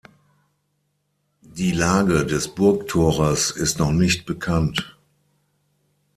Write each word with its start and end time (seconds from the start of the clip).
Die 1.43 1.71
Lage 1.71 2.25
des 2.25 2.47
Burgtores 2.55 3.51
ist 3.51 3.77
noch 3.77 3.91
nicht 3.91 4.25
bekannt. 4.25 4.97